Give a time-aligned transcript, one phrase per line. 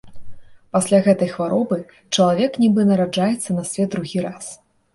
[0.75, 1.77] Пасля гэтай хваробы
[2.15, 4.53] чалавек нібы нараджаецца на свет другі раз.